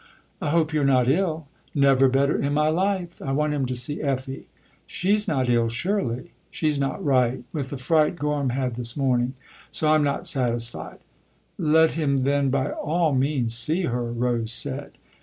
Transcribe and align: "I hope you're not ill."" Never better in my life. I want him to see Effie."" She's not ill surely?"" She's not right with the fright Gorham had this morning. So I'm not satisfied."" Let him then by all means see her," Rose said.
"I 0.41 0.49
hope 0.49 0.73
you're 0.73 0.83
not 0.83 1.07
ill."" 1.07 1.47
Never 1.91 2.09
better 2.09 2.35
in 2.35 2.55
my 2.55 2.69
life. 2.69 3.21
I 3.21 3.33
want 3.33 3.53
him 3.53 3.67
to 3.67 3.75
see 3.75 4.01
Effie."" 4.01 4.47
She's 4.97 5.27
not 5.27 5.47
ill 5.47 5.69
surely?"" 5.69 6.31
She's 6.49 6.79
not 6.79 7.05
right 7.05 7.43
with 7.53 7.69
the 7.69 7.77
fright 7.77 8.15
Gorham 8.15 8.49
had 8.49 8.77
this 8.77 8.97
morning. 8.97 9.35
So 9.69 9.91
I'm 9.93 10.03
not 10.03 10.25
satisfied."" 10.25 11.01
Let 11.75 11.91
him 11.91 12.23
then 12.23 12.49
by 12.49 12.71
all 12.71 13.13
means 13.13 13.53
see 13.55 13.81
her," 13.83 14.11
Rose 14.11 14.51
said. 14.51 14.93